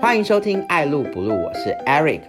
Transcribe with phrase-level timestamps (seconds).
[0.00, 2.22] 欢迎收听《爱录不录》，我是 Eric。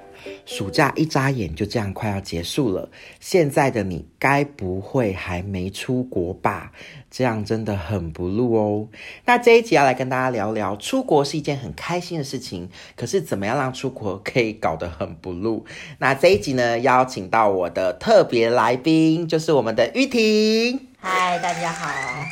[0.45, 6.71] 暑假一眨眼就这样快要结束了，现在的你该不会还没出国吧？
[7.09, 8.87] 这样真的很不录哦。
[9.25, 15.65] 那这一集要来跟大家聊聊，出国是一件很开心的事情，可是怎么样让出国可以搞得很不录？
[15.97, 20.90] 那这一集呢，邀请到我的特别来宾，就是我们的玉婷。
[21.03, 21.89] 嗨，大家好！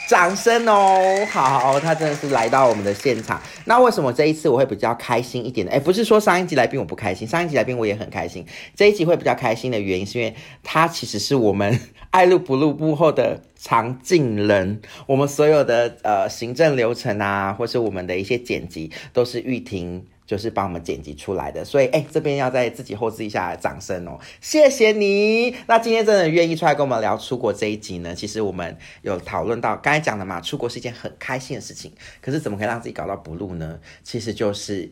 [0.08, 1.26] 掌声哦！
[1.32, 3.42] 好，他真的是来到我们的现场。
[3.66, 5.72] 那为什么这一次我会比较开心一点呢？
[5.74, 8.46] 哎，不是说上一集来宾我不开心，上一集来宾我也很开心。
[8.76, 11.80] 这一集会比较开心的原因，是因为他其实是我们
[12.12, 14.80] 爱录不录幕后的常进人。
[15.08, 20.06] 我们所有的呃行政流程啊，或是我们的一些剪辑，都是玉婷。
[20.30, 25.56] 就是帮我们剪辑出来的，所以哎，这边要再自己后置一下掌声哦，谢谢你。
[25.66, 28.14] 那今天真的愿意出来跟我们聊出国这一集呢？
[28.14, 33.80] 其实我们有讨论到刚才讲的嘛，出国是一件很开心的事情，可是怎么可以让自己搞到不录呢？
[34.04, 34.92] 其实就是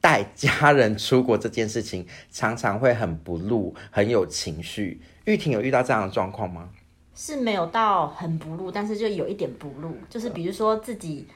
[0.00, 5.02] 带家人出国这件事情，常常会很不露，很有情绪。
[5.26, 6.70] 玉婷有遇到这样的状况吗？
[7.14, 11.26] 是没有到很不露，但是就有一点不露，就是比如说自己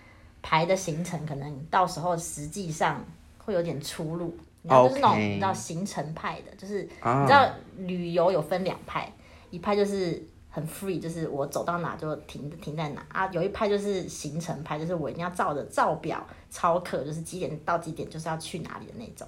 [0.41, 3.05] 排的行程，可能到时候实际上。
[3.45, 7.48] 会有点出入，然后就是那种你知道行程派的，就是你知道
[7.79, 9.12] 旅游有分两派，
[9.51, 19.27] 一派就是很 free，就是我走到哪就停停在哪啊，有一派就是行程派，就是我一定要照着照表超课，就是几点到几点就是要去哪里的那种。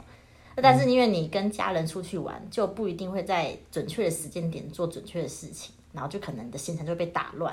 [0.63, 7.53] 但是因为你跟家人出去玩，就不一定会在准确的时间点做准确的事情，然后就可能你的行程就被打乱。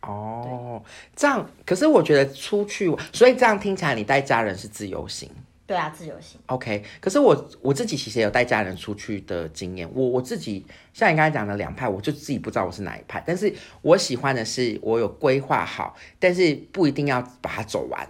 [0.00, 0.82] 哦，
[1.14, 5.30] 这样，可是我觉得出去，所以这样听起来你带家人是自由行。
[5.70, 6.40] 对啊，自由行。
[6.46, 9.88] OK，可是我我自己其实也有带家人出去的经验。
[9.94, 13.22] 我我自己像你刚才讲的两派，我就自己不知道我是哪一派。
[13.24, 18.04] 但是我喜欢的是我有规划好，但是不一定要把它走完。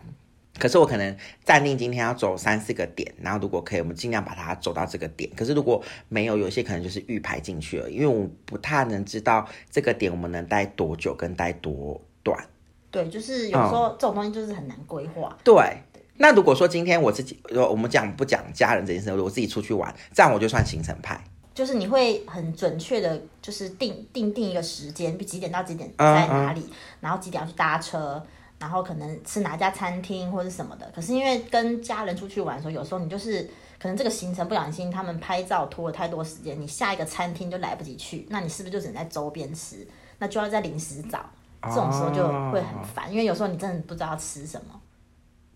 [0.58, 5.30] 可是我可能暂定今天要走三四个点，然后如果可以，我们尽量把它走到这个点。
[5.36, 12.42] 可是如果没有，有些可能就是预排进去了，因为我不太能知道这个点我们能待多久跟待多短。
[12.90, 15.36] 对，就是有时候这种东西就是很难规划。
[15.44, 15.76] 对。
[16.22, 21.18] 那如果说今天我自己，我们讲不讲家人这件事，我自己出去玩，这样我就算行程派。
[21.54, 26.62] 就是你会很准确的，就是定定定一个时间，几点到几点在哪里，
[27.00, 28.22] 然后几点要去搭车，
[28.58, 30.90] 然后可能吃哪家餐厅或者什么的。
[30.94, 33.42] 可是因为跟家人出去玩的时候，有时候你就是
[33.80, 39.86] 可能这个行程不小心他们拍照拖了太多时间，你下一个餐厅就来不及去，那你是不是就只能在周边吃？
[40.18, 41.24] 那就要在临时找，
[41.62, 44.79] 这种时候就会很烦，因为有时候你真的不知道吃什么。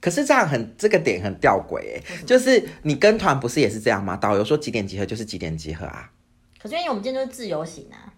[0.05, 4.15] 可是这样很这个点很吊诡哎，就是你跟团不是也是这样吗？
[4.15, 6.11] 导游说几点集合就是几点集合啊。
[6.63, 8.13] 可是因为我们今天就是自由行啊，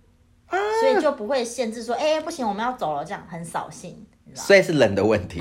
[0.81, 4.05] 所以就不会限制说，哎，不行，我们要走了，这样很扫兴。
[4.35, 5.41] 所以是人的问题，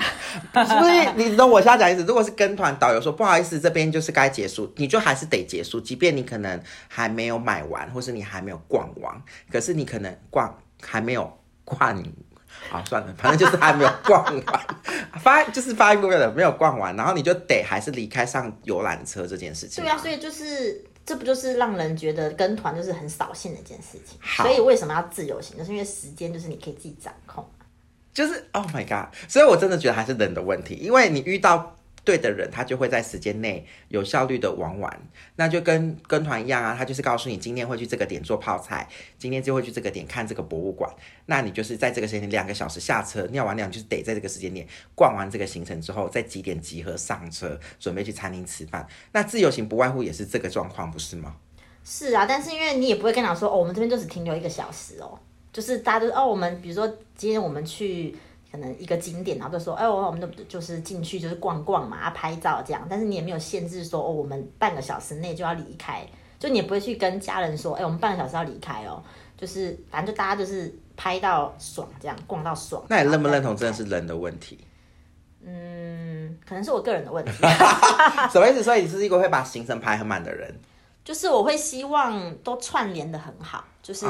[0.54, 2.04] 所以你懂我现在讲意思。
[2.04, 9.20] 如果是跟团，导游说不好意思，这边就是该结束，你就还是得结束，即便你可能还没有买完，或是你还没有逛完，
[9.52, 12.04] 可是你可能逛还没有逛。
[12.70, 14.66] 好，算了，反正就是还没有逛完，
[15.22, 19.84] 发就是发一个月的没有逛完，然后你就得还是离开上游览车这件事情。
[19.84, 24.20] 对啊，所以就是这不就是让人觉得跟团就是很扫兴的一件事情。
[24.44, 25.58] 所以为什么要自由行？
[25.58, 27.48] 就是因为时间就是你可以自己掌控。
[28.14, 29.14] 就是 Oh my God！
[29.28, 31.75] 所以我真的觉得还是人的问题，因为你遇到。
[32.06, 35.02] 对的人，他就会在时间内有效率的玩完，
[35.36, 40.90] 那就跟跟团一样啊，他就是告诉你今天会去这个点做泡菜，今天就会去这个点看这个博物馆，
[41.26, 48.88] 那你就是在这个时间两个小时下车尿完尿，就是得在这个时间点逛完这个行程之后，在几点集合上车，准备去餐厅吃饭。
[49.12, 51.36] 那自由行不外乎也是这个状况，不是吗？
[51.84, 55.20] 是啊，但是因为你也不会跟他说哦，我们这边就只停留一个小时哦，
[55.52, 58.16] 就是大家都哦，我们比如说今天我们去。
[58.56, 62.88] 可能一个景点，然后就说，哎，我我们就就是进去就是逛逛嘛，拍照这样。
[62.90, 66.08] 但是你也没有限制说，哦，我们半个小时内就要离开，
[66.40, 69.04] 就你也不会去跟家人说，哎，我们半个小时要离开哦。
[69.38, 72.82] 就是反正就大家就是拍到爽，这样逛到爽。
[72.88, 74.58] 那你认不认同真的是人的问题？
[75.46, 77.32] 嗯，可能是我个人的问题。
[78.32, 78.64] 什么意思？
[78.64, 80.58] 所以你是一个会把行程排很满的人？
[81.06, 83.64] 就是我会希望都串联的很好。
[83.82, 84.04] 就是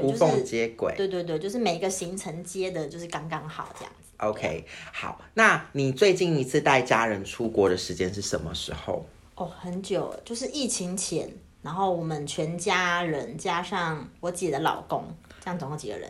[0.00, 4.12] 无缝接轨，对对对，就是每个行程接的，就是刚刚好这样子。
[4.18, 9.04] OK，好，那你最近一次带家人出国的时间是什么时候？
[9.34, 11.28] 哦，很久，就是疫情前，
[11.62, 15.04] 然后我们全家人加上我姐的老公，
[15.40, 16.08] 这样总共几个人？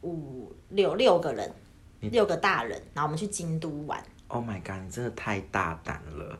[0.00, 1.52] 五六六个人，
[2.00, 4.02] 六个大人，然后我们去京都玩。
[4.28, 6.38] Oh my god，你真的太大胆了！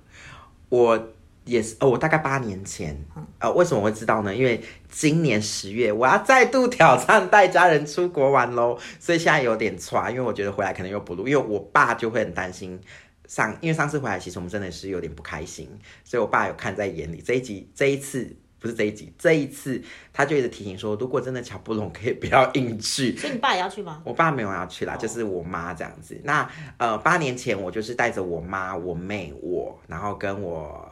[0.71, 1.09] 我
[1.45, 2.99] 也是哦，我大概八年前，
[3.39, 4.35] 呃，为什么会知道呢？
[4.35, 12.81] 因为今年十月我要再度挑战带家人出国玩喽，所以现在有点差，因为我觉得回来可能又不录，因为我爸就会很担心
[13.29, 15.69] 上，因为上次回来其实我们真的是有点不开心，
[16.03, 17.21] 所以我爸有看在眼里。
[17.21, 19.83] 这一集这一次不是这一集，这一次
[20.15, 23.15] 他就一直提醒说，如果真的瞧不拢，可以不要硬去。
[23.19, 24.01] 所以你爸也要去吗？
[24.05, 26.19] 我爸没有要去啦，就是我妈这样子。
[26.25, 26.49] 那
[26.79, 30.91] 呃，八年前我就是带着我妈、我妹、我，然后跟我。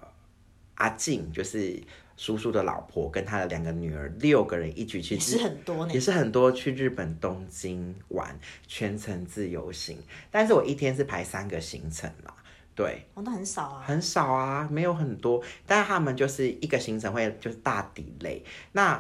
[0.83, 1.81] 阿静就是
[2.17, 8.37] 叔叔的老婆，跟他的两个女儿，六个人一起去，也是很多呢，也是很多去日本东京玩，
[8.67, 9.97] 全程自由行。
[10.31, 12.35] 但是我一天是排三个行程嘛，
[12.75, 15.41] 对，哦，那很少啊，很少啊，没有很多。
[15.67, 18.45] 但是他们就是一个行程会就是大底累。
[18.73, 18.95] 那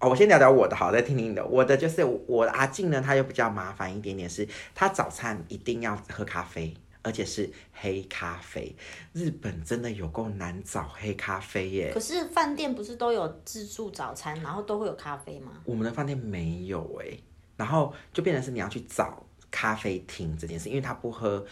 [0.00, 1.46] 哦，我先聊聊我的，好，再听听你的。
[1.46, 6.74] 我的就是我阿静呢，他就比较麻烦一点点，是他早餐一定要喝咖啡。
[7.06, 8.74] 而且是黑咖啡，
[9.12, 11.92] 日本真的有够难找黑咖啡耶。
[11.94, 15.52] 可是饭店不是都有自助早餐，然后都会有咖啡吗？
[15.64, 17.16] 我们的饭店没有哎，
[17.56, 21.46] 然后就变成是你要去找咖啡厅这件事，因为他不喝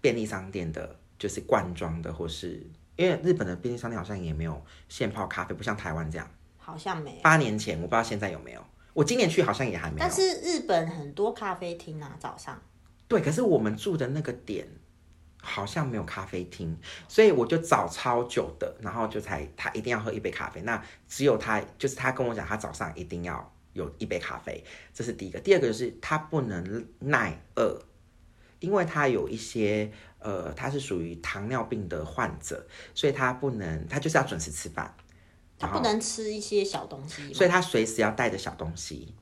[0.00, 2.66] 便利商店的，就是罐装的，或是
[2.96, 6.26] 因为日本的便利商店好像也没有现泡咖啡，不像台湾这样。
[6.56, 7.20] 好像没。
[7.22, 8.64] 八年前我不知道现在有没有，
[8.94, 9.98] 我今年去好像也还没有。
[10.00, 12.58] 但是日本很多咖啡厅啊，早上。
[13.06, 14.66] 对，可是我们住的那个点。
[15.46, 16.76] 好像没有咖啡厅，
[17.08, 20.60] 所以我就找超久的，然后就才他一定要喝一杯咖啡。
[20.62, 24.62] 那只有他，就是他跟我讲，他早上一定要有一杯咖啡，
[24.92, 25.38] 这是第一个。
[25.38, 27.80] 第二个就是他不能耐饿，
[28.58, 34.94] 因为他有一些呃，他是属于糖尿病的患者，所以他不能，他就是要准时吃饭，
[35.58, 39.14] 他不能吃一些小东西，所以他随时要带着小东西。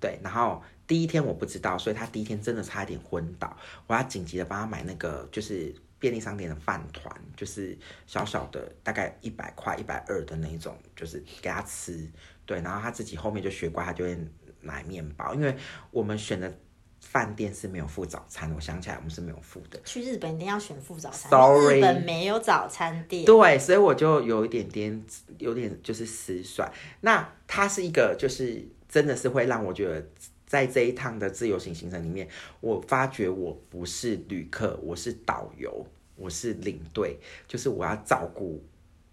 [0.00, 0.62] 对，然后。
[0.92, 3.56] 第一天我不知道，所以他第一天真的差一点昏倒。
[3.86, 7.74] 我要紧急的帮他买那个，就是便利商店的饭团，就是
[8.06, 12.06] 小小的，大概一百块、一百二的那种，就是给他吃。
[12.44, 14.18] 对，然后他自己后面就学乖，他就会
[14.60, 15.32] 买面包。
[15.32, 15.56] 因为
[15.90, 16.54] 我们选的
[17.00, 19.80] 饭店是没有付早餐，我想起来我们是没有付的。
[19.86, 23.24] 去日本一定要选付早餐，Sorry，日本没有早餐店。
[23.24, 25.02] 对，所以我就有一点点，
[25.38, 26.70] 有点就是失算。
[27.00, 30.06] 那他是一个，就是真的是会让我觉得。
[30.52, 32.28] 在这一趟的自由行行程里面，
[32.60, 37.16] 我发觉我不是旅客，我是导游，我是领队，
[37.48, 38.62] 就是我要照顾。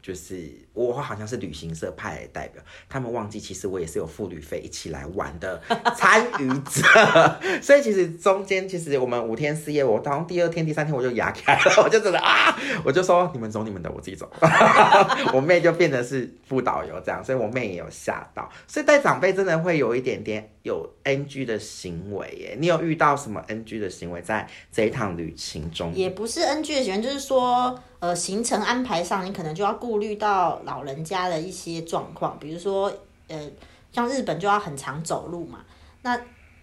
[0.02, 5.62] 就是我好像是旅行社派的代表，他们忘记其实我也是有付旅费一起来玩的
[5.96, 6.82] 参与者，
[7.62, 14.32] 所以其实中间其实我们五天四夜，我好像第二天第三天我就牙开了，我就真的啊，我就说你们走你们的，我自己走，
[15.34, 25.94] 我妹就变成是副导游这样，所以我妹也有吓到，所以带长辈真的会有一点点有 NG 的行为耶，你有遇到什么 NG 的行为在这一趟旅行中？
[25.94, 27.78] 也不是 NG 的行为，就是说。
[28.00, 32.90] 呃，行程安排上，你可能就要顾虑到老人家的一些状况，比如说，
[33.28, 33.52] 呃，
[33.92, 35.60] 像日本就要很常走路嘛，
[36.04, 36.18] 那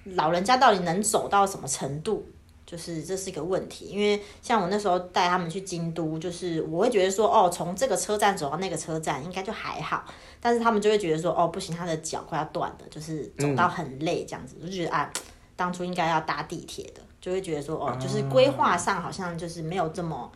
[0.04, 2.26] 老人家到底能走到什么程度，
[2.64, 3.84] 就是这是一个问题。
[3.84, 10.06] 因为像我那时候带他们去京都，就是我会觉得说，哦，从这个车站走到那个车站应该就还好，
[10.40, 15.12] 但是他们就会觉得说，哦，不行，他的脚快要断了，就是走到很累这样子，就觉得啊，
[15.54, 20.32] 当初应该要搭地铁的，就会觉得说，哦，就是规划上好像就是没有这么。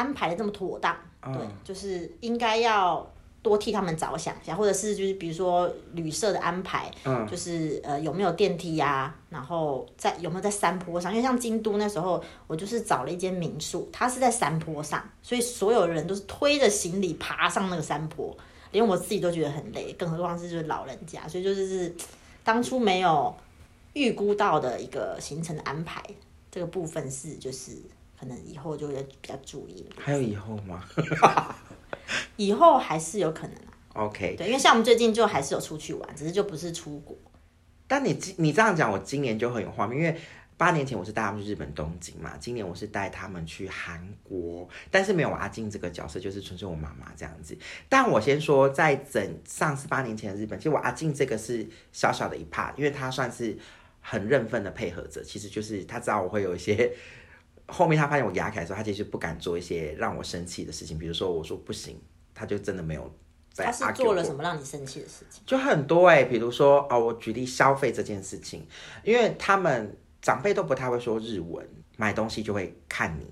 [0.00, 3.06] 安排的这么妥当，对，就是应该要
[3.42, 18.34] 多替他们着想一下，或者是就是比如说旅社的安排，嗯，就是呃有没有电梯呀，然后在有没有在山坡上，因为像京都那时候，我就是找了一间民宿，它是在山坡上，所以所有人都是推着行李爬上那个山坡，
[18.72, 21.94] 连我自己都觉得很累，更何况是就是老人家，所以就是是
[22.42, 23.34] 当初没有
[23.92, 26.02] 预估到的一个行程的安排，
[26.50, 27.72] 这个部分是就是。
[28.20, 29.96] 可能以后就会比较注意了。
[29.98, 30.84] 还有以后吗？
[32.36, 33.72] 以后还是有可能啊。
[33.94, 37.16] OK，对，因为像我们最近就还是有出去玩，只是就不是出国。
[37.88, 40.20] 但你你这样讲，我今年就很有画面，因为
[40.58, 47.56] 八年前我是带他们去日本东京嘛，今年我是带他们去韩国，但是没有阿静这个角色，就是纯粹我妈妈这样子。
[47.88, 53.56] 但我先说，在整上次八年前的日本，其实我阿静这个是小小的一 part，因为他算是
[54.02, 56.92] 很认份的配合者，其实就是他知道我会有一些。
[57.70, 62.00] 后面他发现我牙开的时候，他其实不敢做一些让我生气的事情，比如说我说不行，
[62.34, 63.12] 他就真的没有
[63.52, 63.66] 在。
[63.66, 65.42] 他是做了什么让你生气的事情？
[65.46, 68.66] 就很多哎，比如说哦，我举例消费这件事情，
[69.04, 73.26] 因为他们长辈都不太会说日文，买东西就会看你，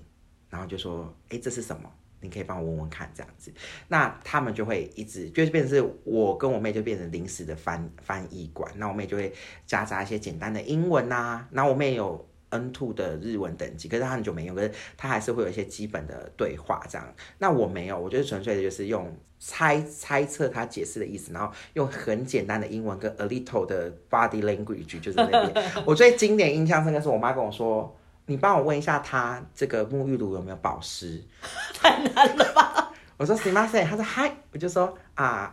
[0.49, 1.91] 然后就说哎这是什么？
[2.21, 3.53] 你可以帮我问问看这样子，
[3.87, 9.33] 那他们就会一直就是变成是我跟我妹就变成临时的翻翻译官，那我妹就会
[9.65, 12.28] 夹杂一些简单的英文呐，那我妹有。
[12.49, 17.13] N two 的日文等级，可是他很久没用，可是他还是会有一些基本的对话这样。
[17.37, 25.65] 那我没有，我就是纯粹的就是用猜猜测他解释的意思，然后用很简单的英文跟 a little 的 body language 就是那边。
[25.85, 27.95] 我最经典印象深刻是我妈跟我说
[28.27, 31.23] ：“你帮我问一下他这个沐浴露有没有保湿。
[31.73, 32.91] ”太难了吧？
[33.17, 35.51] 我说 s i m a s 他说嗨，我就说啊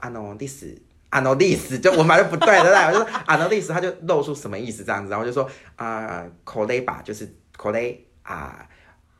[1.11, 2.87] ，ano this ano this，就我买的不对，对不对？
[2.87, 8.67] 我就说 ano this，他就露出什么意思这样子，然后就说啊 c o l e 吧，就是 c o l e 啊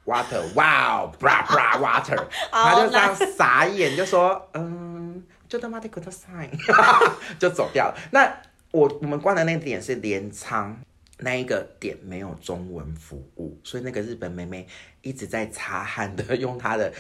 [0.05, 6.51] ，water，wow，bra bra water， 他就这样傻眼，就说嗯，就他妈的 good sign，
[7.39, 7.99] 就走掉了。
[8.11, 8.31] 那
[8.73, 10.77] 我我们关的那点是镰仓
[11.19, 14.67] 那一个点没有中文服务，所以那个日本妹妹
[15.03, 16.93] 一直在擦汗的用她的。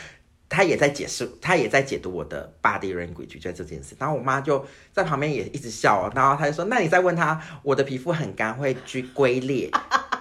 [0.48, 9.70] 他也在解释，他也在解读我的 body language 在这件事，然后我妈就在旁边也一直笑，然后他就说：“那你再问他，我的皮肤很干，会居龟裂。”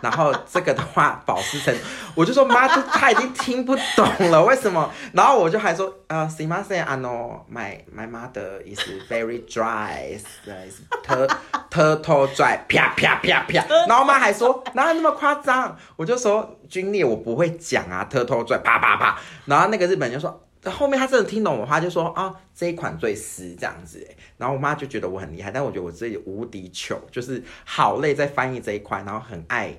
[0.01, 1.75] 然后这个的话，保湿层，
[2.13, 4.91] 我就说妈，就他已经听不懂了，为什么？
[5.13, 10.25] 然后我就还说，呃，Sima say, I know my my mother is very dry, is
[11.03, 11.13] t
[11.71, 13.65] turtle dry，啪啪啪啪。
[13.87, 15.77] 然后我妈还说，哪有那么夸张？
[15.95, 19.19] 我就说，军烈我不会讲啊，turtle dry，啪啪啪。
[19.45, 24.07] 然后那个日本人就说，后面他真的听懂我话，就说啊，这一款最湿这样子。
[24.37, 29.73] 然后我妈就觉得我很厉害，但我觉得我自己无敌糗，就是好累在翻译这一块，然后很爱。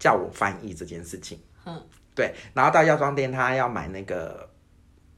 [0.00, 1.80] 叫我翻译这件事情，嗯，
[2.14, 4.48] 对，然后到药妆店，他要买那个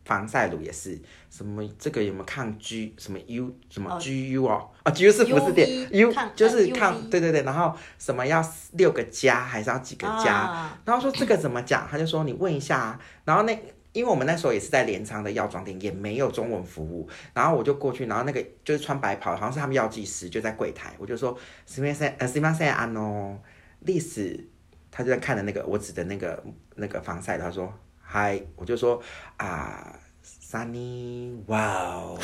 [0.05, 10.77] 防晒乳，也是什么这个有没有抗 G 什么 U 什么 GU 哦，啊 GU 是不是点 U 就是抗，对对对，然后什么要六个加还是要几个加？
[10.85, 11.87] 然后说这个怎么讲？
[11.89, 13.53] 他就说你问一下，啊然后那
[13.93, 23.37] 因为我们那时候也是在镰仓的药妆店，也没有中文服务，然后我就过去，然后那个就是穿白袍，好像是他们药剂师就在柜台，我就说什么什呃什么什么啊喏，
[23.79, 24.49] 历史。
[24.93, 26.45] 他就在看着那个我指的那个
[26.77, 29.03] 那个防晒，他说嗨，我就说
[29.39, 31.59] 啊，Sunny，哇
[31.95, 32.19] 哦，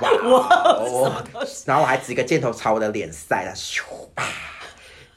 [0.00, 1.22] 哇，
[1.66, 3.82] 然后我还指一个箭头朝我的脸晒了，咻
[4.14, 4.24] 啪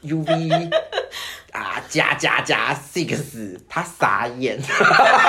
[0.04, 0.72] ，UV
[1.52, 4.60] 啊加加加 six，他傻眼，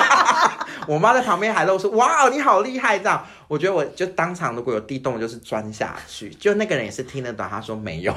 [0.87, 3.25] 我妈在旁边还露出哇你好厉害这样。
[3.49, 6.31] 我觉得我就当场如果有地洞，就是钻下去。
[6.31, 8.15] 就那个人也是听得懂，他说没有，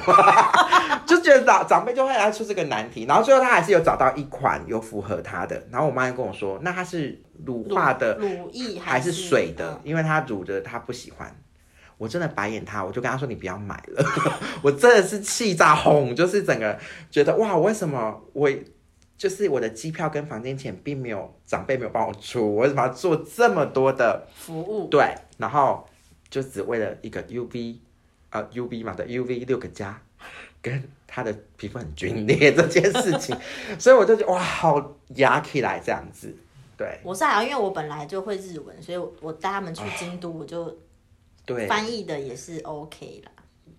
[1.08, 3.06] 就觉得长长辈就会来出这个难题。
[3.06, 5.60] 然后最后他还是有找到一款有符合他的。
[5.72, 9.80] 然后我妈就跟我说，那它是乳化的乳液还是水的？
[9.84, 11.36] 因为他乳的他不喜欢。
[11.98, 14.06] 我真的白眼他，我就跟他说你不要买了。
[14.62, 16.78] 我真的是气炸哄，就是整个
[17.10, 18.50] 觉得哇，为什么我？
[19.16, 24.88] 就是我的机票跟房间钱并没有长辈没有帮我出，我为什么要做这么多的服务？
[24.90, 25.88] 对，然后
[26.30, 27.78] 就只为了一个 UV，
[28.32, 30.02] 呃 UV 嘛的 UV 六个加，
[30.62, 33.38] 跟他的皮肤很皲裂这件事情，
[33.80, 36.36] 所以我就觉得哇，好压起来这样子。
[36.76, 40.76] 对，我是还因为我本来就会日文，所以我带他们去京都，我就
[41.46, 43.32] 对翻译的也是 OK 啦。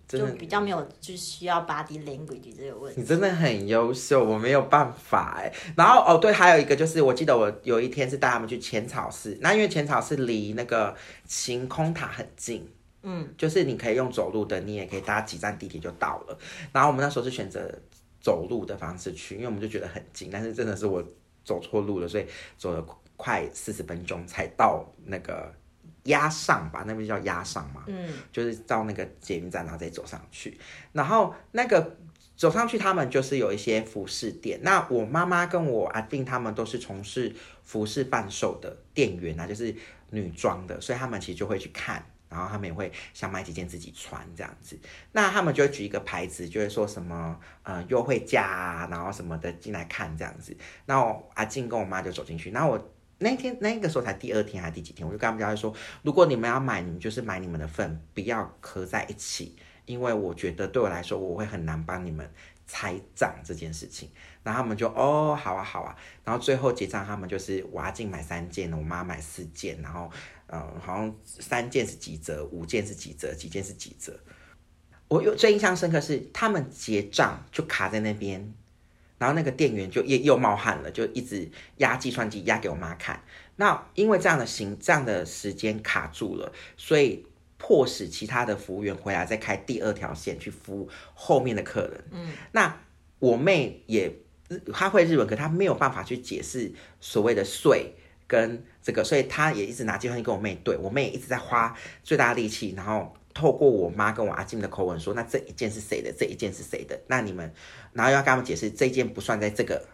[0.07, 3.01] 就比较没有，就需要 body language 这个问题。
[3.01, 5.51] 你真的很优秀，我没有办法哎。
[5.75, 10.95] 然后哦，对，还有一个就是，我记得我有一天是带他们去浅草寺，那因为浅草寺离那个
[11.25, 16.37] 晴空塔很近，嗯，就是你可以用走路的，你也可以搭几站地铁就到了。
[16.71, 17.67] 然后我们那时候是选择
[18.21, 21.03] 走路的方式去，因为我们就觉得很近，但是真的是我
[21.43, 22.27] 走错路了，所以
[22.59, 22.85] 走了
[23.17, 25.51] 快四十分钟才到那个。
[26.05, 30.57] 压上吧，那边叫压上嘛，嗯，就是到那个捷运站，然后再走上去。
[30.93, 31.97] 然后那个
[32.35, 34.59] 走上去，他们就是有一些服饰店。
[34.61, 39.75] 那我妈妈跟我阿定他们都是从事服饰贩售的店员啊，就是
[40.11, 44.77] 女装的，所以他们其实就会去看，然后他们也会想买几件自己穿这样子。
[45.11, 50.55] 那他们就会举一个牌子，就会说什么呃优惠价啊，然后什么的进来看这样子。
[50.85, 52.91] 然后阿静跟我妈就走进去，然后我。
[53.17, 59.55] 那天那个时候才第二天还是第几天，我就跟他们讲说，如果你们要买，你们就是买你们的份，不要合在一起，
[59.85, 62.29] 因为我觉得对我来说，我会很难帮你们
[62.67, 64.09] 拆账这件事情。
[64.43, 65.95] 然后他们就哦，好啊好啊。
[66.25, 70.11] 然后最后结账，他们就是我阿静买三件，我妈买四件，然后
[70.47, 74.19] 嗯，好像三件是几折，五件是几折，几件是几折。
[75.07, 78.53] 我有最印象深刻是他们结账就卡在那边。
[79.17, 83.23] 然后那个店员就又又冒汗了，就一直压计算机压给我妈看。
[83.57, 87.25] 那因为这样的行这样的时间卡住了，所以
[87.57, 92.03] 迫使其他的服务员回来再开第二条线去服务后面的客人。
[92.11, 92.81] 嗯，那
[93.19, 94.11] 我妹也
[94.73, 97.93] 她会日文，可她没有办法去解释所谓的税
[98.27, 100.75] 跟这个，所以她也一直拿计算机跟我妹对。
[100.75, 106.11] 我妹也一直在花最大力气，然后透过我妈跟我阿静的口吻说，那这一件是谁的？
[106.17, 106.99] 这一件是谁的？
[107.05, 107.53] 那你们，
[107.93, 109.85] 然后要跟他们解释，这一件不算在这个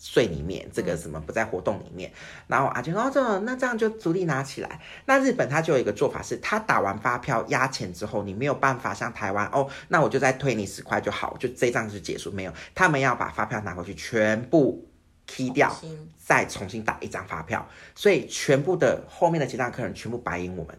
[0.00, 2.10] 税里面，这个什么不在活动里面。
[2.46, 4.80] 然后阿静哦，这那这样就逐利拿起来。
[5.04, 12.30] 那日本他就有一个做法是，他打完发票压钱之后，你没有办法像台湾哦，那我就再退你十块就好，就这张就结束。
[12.30, 14.88] 没有，他们要把发票拿回去，全部。
[15.26, 15.74] 踢掉，
[16.18, 20.78] 再重新打一张发票，所以全部的后面的结账客人全部白赢我们，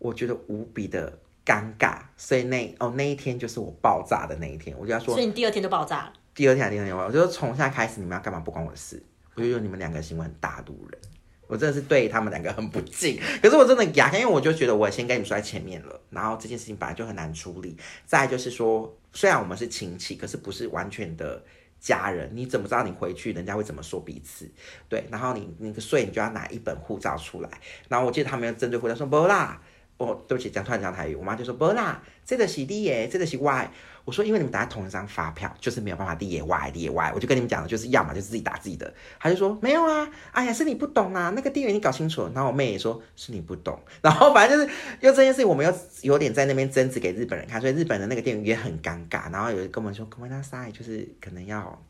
[0.00, 1.16] 我觉得无比的
[1.46, 6.12] 尴尬，所以那哦那一天就是我爆炸的那一天，我就要说，所以你第二天就爆炸了。
[6.34, 9.00] 第二天还第二天我就说从现在开始你们要干嘛不关我的事，
[9.36, 11.00] 我就用你们两个行为很大度人，
[11.46, 21.42] 我真的是对他们两个很不敬，可是我真的牙因为我就觉得我先跟你们说在前面了，然后这件事情本来就很难处理，再就是说虽然我们是亲戚，可是不是完全的。
[21.82, 24.46] 家人，你怎么知道你回去人家会怎么说彼此？
[24.86, 27.48] 对，然后你那个税你就要拿一本护照出来。
[27.88, 29.58] 然后我记得他们要针对护照说不啦，
[30.00, 33.70] 哦，对不起，讲突然讲台语，我妈就说不啦，这个是 D 耶，这个是 Y。
[34.06, 37.12] 我说因为你们打同一张发票，就是没有办法 D 耶 Y D 耶 Y。
[37.14, 38.92] 我就跟你们讲了，就是要么就自己打自己的。
[39.18, 42.22] 他就说没有啊，哎呀是你不懂啊，那个店员你搞清楚。
[42.34, 43.78] 然后我妹也说是你不懂。
[44.00, 49.30] 然后反正就是又这件事情，我们又有点在那边争执给日本人看，所以日本的那个店员也很尴尬。
[49.30, 51.82] 然后有人跟我们说 Come on side，就是可能要。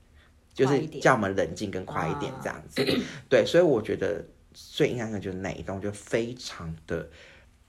[0.53, 2.85] 就是叫我们冷静跟快一点这样子，
[3.31, 7.09] 对，所以我觉得最印象的就是那一段，就非常的，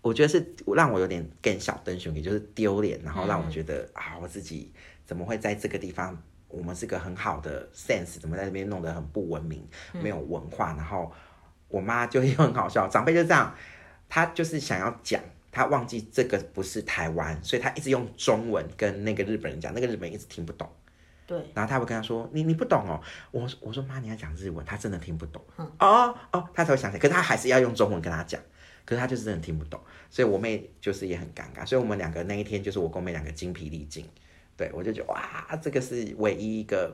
[0.02, 4.72] 我觉得是让我有点更小灯熊，也就是丢脸，然后让我觉得啊，我自己
[5.06, 6.18] 怎么会在这个地方？
[6.48, 10.74] 我们是个很好的 sense，怎么在这边弄得很不文明，没有文化？
[10.76, 11.12] 然后
[11.70, 13.56] 我妈就又很好笑，长辈就这样，
[14.10, 20.70] 她就是想要讲，她忘记这个不是台湾，所以她一直用中文跟那个日本人讲，那个日本人一直听不懂。
[21.26, 23.00] 对，然后他会跟他说：“你你不懂哦。”
[23.32, 28.42] 我我说：“妈，你要讲日文，他真的听不懂。”哦哦，他才会想起来，可是他还是要用中文跟他讲，
[28.92, 29.80] 可是他就是真的听不懂，
[30.10, 34.06] 所以我妹就是也很尴尬，所以我们两个那一天就是我跟我妹两个精疲力尽。
[34.58, 36.94] 对我就觉得哇，这个是唯一一个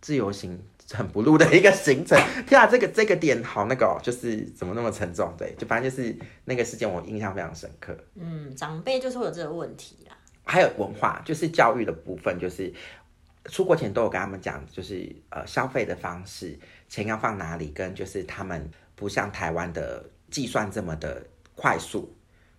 [0.00, 0.60] 自由行
[0.92, 2.20] 很不入的一个行程。
[2.44, 5.32] 天啊，这个这个点好那个，哦就是怎么那么沉重？
[5.38, 6.12] 对，就反正就是
[6.46, 7.96] 那个事件我印象非常深刻。
[8.16, 10.18] 嗯，长辈就是会有这个问题啦。
[10.44, 12.74] 还有文化，就是教育的部分，就是。
[13.46, 16.56] 出国前都有跟他们讲，就是呃消费的方式，
[16.90, 22.14] 钱要放哪里，跟就是他们不像台湾的计算这么的快速，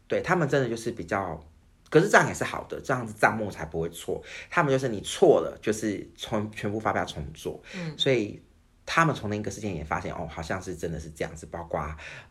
[0.07, 1.43] 对他们真的就是比较，
[1.89, 4.21] 可是这样也是好的，这样子账目才不会错。
[4.49, 8.41] 他们就是你错了，就是从全部发票重做，嗯，所以。
[8.83, 11.79] 他们从那个事件也发现，哦，好像是真的是这样子，包括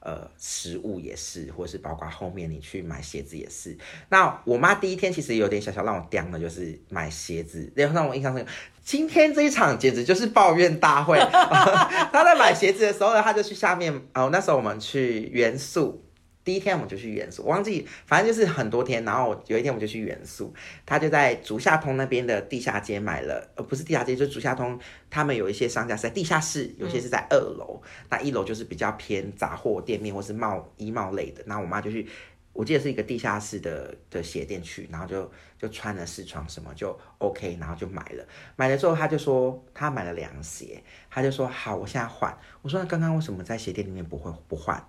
[0.00, 3.74] 呃食物也是，或是包括后面你去买鞋子也是。
[4.10, 8.50] 那我妈第一天其实有点小小让我刁的，就是买鞋子，然后让我印象深刻。
[8.90, 11.16] 今天这一场简直就是抱怨大会。
[12.10, 16.04] 他在买鞋子的时候呢，他就去下面哦，那时候我们去元素。
[16.42, 19.04] 第一天我们就去元素，忘记，反正就是很多天。
[19.04, 20.52] 然后有一天我们就去元素，
[20.84, 24.76] 他就在竹下通那边的地下街买了，呃，不是地下街，就是竹下通，
[25.08, 31.44] 他们有一些商家是在地下室，有些是在二楼，那一楼就是比较偏杂货店面或是贸衣贸类的。
[31.46, 32.08] 然后我妈就去，
[32.52, 38.24] 我记得是一个地下室的的鞋店去，然后就就穿了试穿什么就 OK，然后就买了。
[38.56, 42.36] 买了之后他就说他买了凉鞋，他就说好，我现在换。
[42.62, 44.84] 我说那刚刚为什么在鞋店里面不会不换？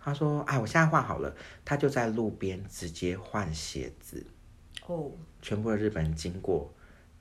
[0.00, 1.34] 他说：“哎，我现在换好了。”
[1.66, 4.24] 他就在路边直接换鞋子。
[4.86, 5.10] 哦，
[5.42, 6.72] 全部的日本人经过，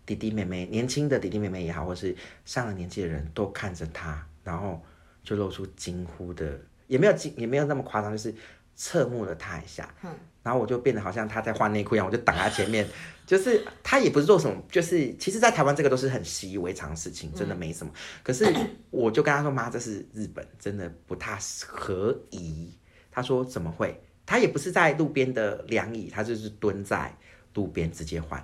[0.05, 4.81] 弟弟妹妹、年轻的弟弟妹妹也好，或是上了年纪的人都看着他，然后
[5.21, 8.33] 就露出惊呼的，也没有惊，也没有那么夸张，就是
[8.77, 9.93] 侧目了他一下。
[10.03, 10.09] 嗯。
[10.43, 12.87] 然后我就变得好像他在换内裤一样，我就挡他前面，
[13.27, 17.91] 就是他也不是做什么，就是其实，在台湾这个都是很习以为常的事情，真的没什么。
[18.23, 18.45] 可是
[18.89, 21.37] 我就跟他说：“妈，这是日本，真的不太
[21.67, 22.71] 合宜。”
[23.11, 24.01] 他说：“怎么会？
[24.25, 27.13] 他也不是在路边的凉椅，他就是蹲在
[27.53, 28.41] 路边直接换。”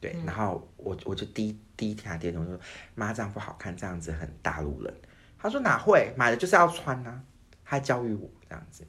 [0.00, 2.58] 对，然后我我就第一第一天还第二天我说
[2.96, 4.92] ：“妈，这样不好看，这样子很大陆人。”
[5.38, 6.12] 他说：“哪会？
[6.16, 7.22] 买了就是要穿啊！”
[7.64, 8.84] 他教育我这样子。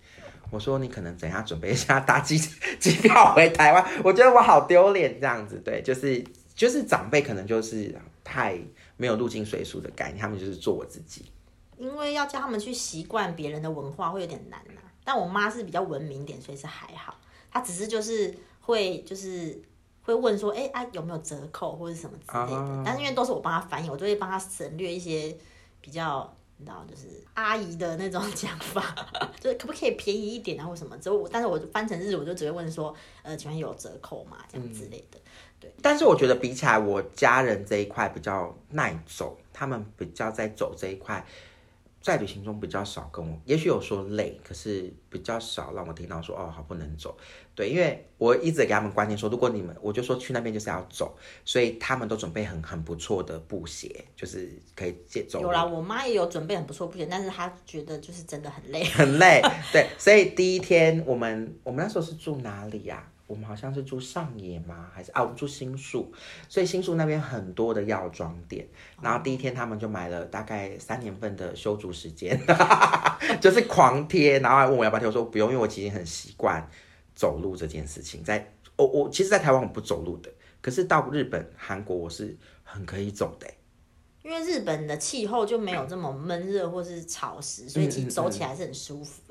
[0.50, 2.38] 我说你可能等下准备一下搭机
[2.80, 6.24] 机票回台湾，我觉得我好丢脸这样子，对，就是
[6.56, 8.58] 就是长辈可能就是太
[8.96, 11.26] 没有入境随俗的概念，他们就是做我自己。
[11.78, 14.82] 因为要叫他们去习惯别人的文化会有点难呐。
[15.04, 17.16] 但我妈是比较文明点，所以是还好。
[17.52, 19.62] 她只是就是会就是
[20.02, 22.84] 会问说，哎啊有没有折扣或者什么之类的。
[22.86, 25.36] 但是因为都是我帮她翻译，我就会帮她省略一些
[25.82, 26.34] 比较。
[26.58, 27.04] 你知道，就是
[27.36, 28.96] 阿姨的那种讲法，
[29.40, 30.98] 就是可不可以便宜一点啊，或什么？
[30.98, 34.38] 之后，但是我翻成日，我就只会问说，呃，请问有折扣吗？
[34.52, 35.20] 这样之类的。
[35.60, 35.72] 对。
[35.82, 41.24] 但是我觉得比起来，我家人这一块比较耐走，他们比较在走这一块，
[42.08, 47.18] 在旅行中比较少跟我，也许有说累，可是比较少让我听到说哦好不能走。
[47.54, 55.42] 对，因为我一直给他们观念说，如果你们我就说去那边就是要走，所以他们都准备很很不错的布鞋，就是可以借走。
[55.42, 59.42] 有啦，我妈也有准备很不错布鞋，但是她觉得就是真的很累，很累。
[59.74, 63.12] 对，所以第一天我们我们那时候是住哪里呀？
[63.28, 64.90] 我们好像是住上野吗？
[64.94, 65.22] 还是啊？
[65.22, 66.12] 我们住新宿，
[66.48, 68.66] 所以新宿那边很多的药妆店。
[69.02, 72.40] 然后第一天他们就买了大概三年份的修足时间，
[73.42, 74.40] 就是狂贴。
[74.40, 76.66] 然后还问我要不要贴，我说不用，因为我其实很习惯
[77.14, 78.24] 走路这件事情。
[78.24, 83.48] 在我我其实，在台湾我不走路的，可是到日本、韩国我是很可以走的。
[84.24, 89.27] 因为日本的气候就没有这么闷热或是潮湿，所以其实走起来是很舒服。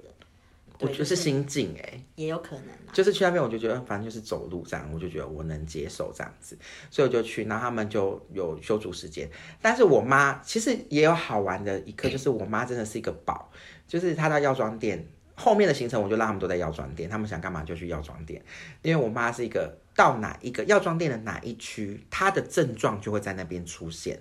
[0.81, 6.57] 我觉得是心境哎，也有可能，就是去那边我就觉得反正就是走路这样，我就觉得我能接受这样子，
[6.91, 9.29] 所以我就去，然后他们就有修足时间。
[9.63, 13.51] 但是我妈其实也有好玩的一刻，就是我妈真的是一个宝，
[13.89, 18.43] 就是她到药妆店后面的行程，我就让他们都在药妆店，他们想干嘛就去药妆店，
[18.83, 24.21] 因为我妈是一个到哪一个药妆店的哪一区，她的症状就会在那边出现。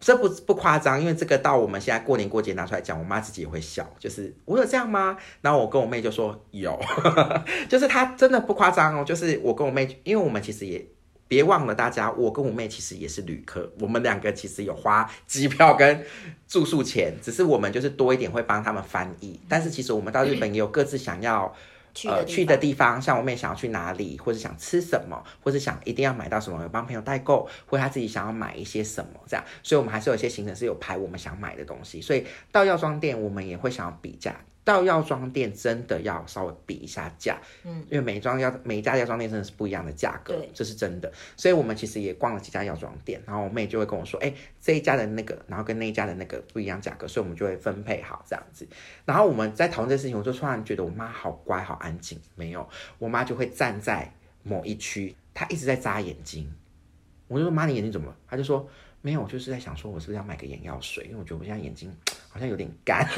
[0.00, 5.16] 这不不夸张，因为这个到我们现在过年过节拿出来讲，我妈自己也会笑，就是我有这样吗？
[5.40, 6.78] 然后我跟我妹就说有，
[7.68, 10.86] 就是她真的不夸张哦，就是我跟我妹，因为我们其实也
[11.26, 16.04] 别忘了大家，我跟我妹其实也是旅客，我们两个其实有花机票跟
[16.46, 21.54] 住宿钱，只是我们就是多一点会帮他们翻译，但是其实我们到日本也有各自想要。
[22.06, 34.36] 呃，去的地方，像我妹想要去哪里，或者想吃什么，或者想一定要买到什么，帮朋友代购，或者他自己想要买一些什么，这样，所以我们还是有一些行程是有排我们想买的东西，所以到药妆店我们也会想要比价。
[34.68, 41.10] 到药妆店真的要稍微比一下价，嗯，因为每妆药每一家药妆店真的是不一样的价格，这是真的。
[41.38, 48.68] 所以我们其实也逛了几家药妆店，然后我妹就会跟我说，哎，这一家的那个，然后跟那一家的那个不一样价格，所以我们就会分配好这样子。
[49.06, 56.52] 然后我们在讨论这事情，我就突然觉得我妈好乖好安静，没有，我妈就会站在某一区，她一直在眨眼睛。
[57.26, 58.16] 我就说妈，你眼睛怎么了？
[58.28, 58.68] 她就说
[59.00, 61.90] 没有，我就是在想说，我是不是要买个眼药水，因为我觉得我现在眼睛
[62.28, 63.08] 好像有点干。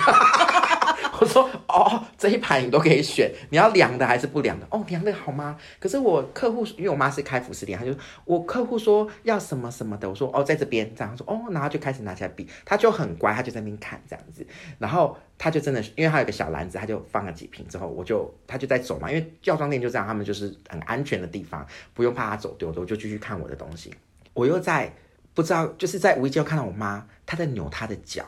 [1.20, 4.66] 我说哦，这一排你都可以选，你要凉的还是不凉的？
[4.70, 5.56] 哦，凉的好吗？
[5.78, 14.46] 可是我客户，因为我妈是开服饰店，她就我客户说要什么什么的，我说哦，在这边这样说哦，然后就开始拿起来比，他就很乖，他就在那边看这样子，
[14.78, 23.92] 然后他就真的，因为他有个小篮子，他就放了几瓶之后，我就他就在走嘛，因为药妆店就这样，他们就是很安全的地方，不用怕他走丢的，我就继续看我的东西，
[24.33, 24.90] 我又在
[25.35, 28.24] 不知道就是在无意间看到我妈，她在扭她的脚。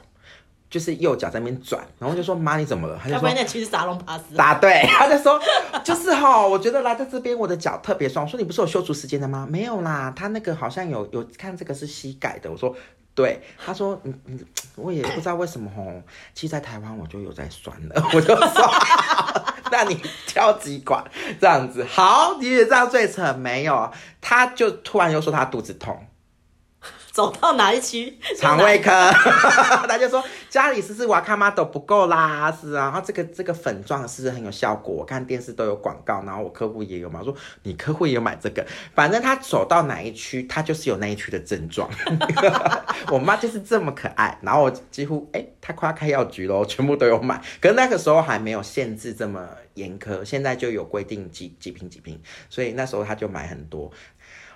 [0.72, 2.98] 就是右脚在那边转，然后就说妈你怎么了？
[3.00, 4.34] 他就说那其实沙龙巴斯。
[4.34, 5.38] 答对，他就说
[5.84, 8.24] 就是哈，我觉得来在这边我的脚特别酸。
[8.24, 9.46] 我说你不是有修足时间的吗？
[9.50, 12.50] 没有啦，他那个好像有有看这个是膝盖的。
[12.50, 12.74] 我说
[13.14, 14.40] 对，他说嗯嗯，
[14.76, 15.84] 我也不知道为什么吼，
[16.32, 18.72] 其实在台湾我就有在酸了，我就说
[19.70, 21.04] 那你挑几管
[21.38, 23.92] 这样子好，你也这样最扯没有？
[24.22, 26.02] 他就突然又说他肚子痛。
[27.12, 28.18] 走到哪一区？
[28.38, 28.90] 肠胃科，
[29.86, 41.88] 他就说家里是是瓦卡玛都不够啦，是啊，然后这个这个粉状是很有效果，我看电视都有广告，然后我客户也有嘛，说你客户也有买这个，反正他走到哪一区，他就是有那一区的症状。
[43.12, 53.92] 我妈就是这么可爱，然后我几乎哎，他快要开药局喽，全部都有买，可是那个时候还没有限制这么严苛，现在就有规定几几瓶几瓶，所以那时候他就买很多。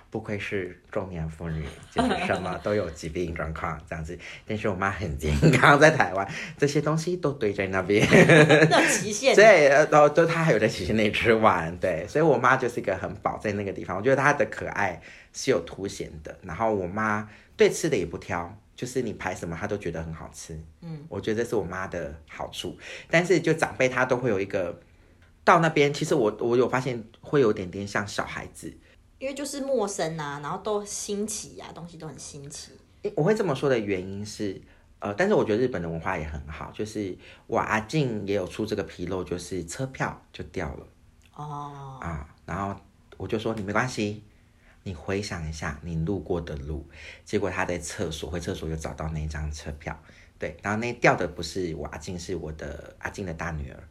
[0.09, 4.17] 不愧是中年妇女，就是什么都有疾病状况这样子。
[4.45, 6.25] 但是我妈很健康，在台湾
[6.57, 8.07] 这些东西都堆在那边。
[8.71, 11.77] 那极限对，然后都她还有在期限内吃完。
[11.77, 13.97] 对，所以我妈就是一个很饱在那个地方。
[13.97, 15.01] 我觉得她的可爱
[15.33, 16.37] 是有凸显的。
[16.41, 20.57] 然后我妈对吃的也不挑，就是你排什么她都觉得很好吃。
[20.81, 22.77] 嗯，我觉得这是我妈的好处。
[23.09, 24.79] 但是就长辈她都会有一个
[25.43, 28.73] 到那边，其实我我有发现会有点点像小孩子。
[29.19, 32.71] 因为就是陌生啊，然后都新奇啊，东西都很新奇。
[33.15, 34.61] 我会这么说的原因是，
[34.99, 40.87] 呃，但是我觉得日本的文化也很好，就是我阿静也有出这个纰漏，就是车票就掉了。
[41.33, 41.99] 哦。
[42.01, 42.79] 啊，然后
[43.17, 44.23] 我就说你没关系，
[44.83, 46.85] 你回想一下你路过的路，
[47.25, 49.97] 结果他在厕所回厕所又找到那张车票，
[50.37, 53.83] 对，然后那掉的不是我阿静，是我的阿静的大女儿。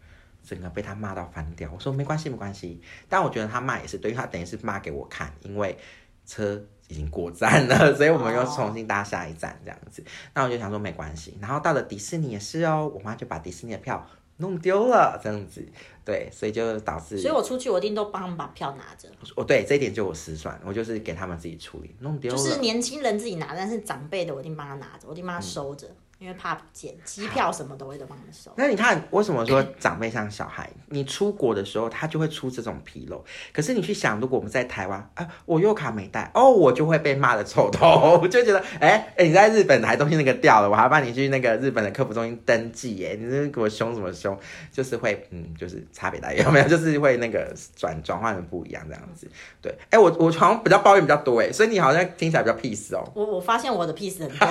[0.46, 5.76] 整个被他骂到翻掉，我说没关系没关系，但我觉得他骂也是对，他等于是骂给我看，因为
[6.24, 10.04] 车已经过站了，所以我们又重新搭下一站这样子。
[10.34, 15.66] 那我就想说没关系，然后到了迪士尼也是哦，我妈就把迪士尼的票弄丢了这样子，
[16.04, 19.08] 对，所以就导致，所以我出去我一定都帮他们把票拿着。
[19.34, 22.36] 哦，对，这一点就我失算，我就是给他们自己处理，弄丢了。
[22.36, 25.88] 就是年轻人自己拿，但是长辈的我一定帮他拿着，我一定帮他收着。
[26.18, 28.50] 因为怕不见，机票什么都会都帮他们收。
[28.56, 30.70] 那你看，为什么说长辈像小孩？
[30.86, 33.22] 你出国的时候，他就会出这种纰漏。
[33.52, 44.34] 可是你去想，如果我们在台湾，啊，我优卡没带，哦，我就会被骂的臭头，我 就觉得，哎哎，你在日本还东西那个掉了，我还帮你去那个日本的客服中心登记，耶，你这给我凶什么凶？
[44.72, 46.66] 就是会，嗯，就是差别待遇，有没有？
[46.66, 49.30] 就是会那个转转换的不一样这样子。
[49.60, 53.04] 对，哎，我我好像比较抱怨比较多，哎，所以你好像听起来比较 peace 哦。
[53.14, 54.48] 我我发现我的 peace 很多，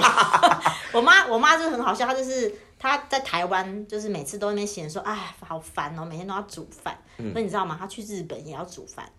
[0.94, 1.55] 我 妈我妈。
[1.58, 6.98] 他就很好笑，他就是他在台湾，就是每次都那边嫌说，哎，好烦哦，每天都要煮饭。
[7.18, 7.76] 那你知道吗？
[7.80, 9.10] 他去日本也要煮饭，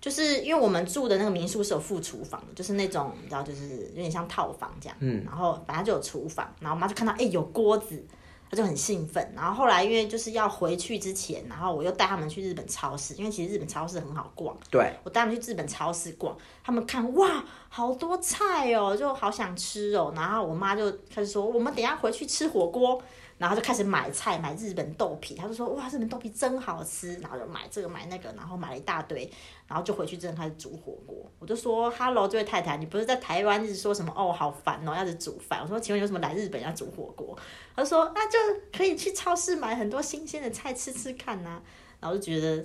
[0.00, 4.96] 就是因为我们住的那个民宿是有附厨房的，就是那种你知道，就是有点像套房这样。
[5.00, 8.04] 嗯，然后反正就有厨房，然后我妈就看到，哎，有锅子。
[8.50, 14.54] 她就很兴奋，然后后来因为就是要回去之前，然后我又带他们去日本超市，因为其实日本超市很好逛。
[14.70, 20.12] 对，我带他们去日本超市逛，他们看哇，好多菜哦，就好想吃哦。
[20.14, 23.02] 然后我妈就开始说，我们等下回去吃火锅。
[23.38, 29.28] 然后就开始买菜，买日本豆皮，他就说哇，日本豆皮真好吃，然后就买这个买那个，然后买了一大堆，
[29.66, 31.16] 然后就回去真的开始煮火锅。
[31.40, 35.58] 我就说，Hello，这位太太，你不是在台湾一直说什么哦，好烦哦，要是煮饭。
[35.60, 37.36] 我说，请问有什么来日本要煮火锅？
[37.74, 38.38] 他说，那就
[38.72, 41.60] 可以去超市买很多新鲜的菜吃吃看呐。
[41.98, 42.64] 然后就觉得，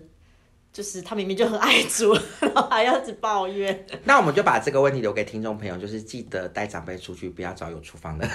[0.72, 3.86] 就是他明明就很爱煮，然后还要一直抱怨。
[4.06, 8.30] 那我们就把这个问题留给听众朋友，就是记得带长辈出去，不要找有厨房的。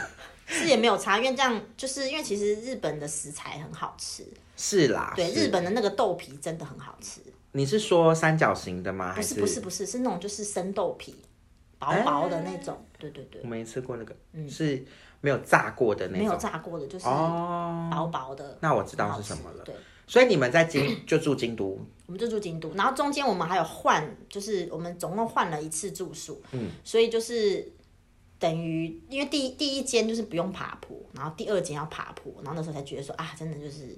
[0.46, 7.20] 是也没有差，因为这样就是因为其实日本的食材很好吃，是啦，对，日本的那个豆皮真的很好吃。
[7.52, 9.14] 你是说三角形的吗？
[9.14, 11.14] 不是不是不是，是那种就是生豆皮，
[11.78, 12.84] 薄薄的那种。
[12.98, 14.84] 对对对，我没吃过那个，嗯，是
[15.20, 18.58] 没有炸过的那种，没有炸过的，就是薄薄的。
[18.60, 19.64] 那我知道是什么了。
[19.64, 19.74] 对，
[20.12, 27.72] 所以你们在京 就住京都，我们就住京都，然后中间我们还有换，就是我们总共换了一次住宿，嗯，所以就是。
[28.38, 33.96] 等于，因为第第一间就是不用爬坡，然后第二间要爬坡，然后那时候才觉得说啊，真的就是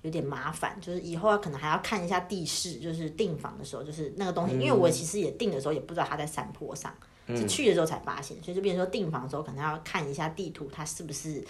[0.00, 6.90] 有点麻烦，就是以后可能还要看一下地势，就是订房的时候，就是那个东西，因为我其实也订的时候也不知道它在山坡上，
[7.36, 11.44] 是去的时候才发现，所以就变成说订房的时候可能要看一下地图，它是不是